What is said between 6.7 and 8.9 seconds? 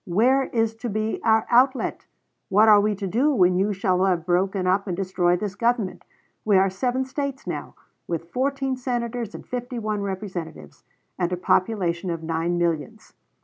seven States now, with fourteen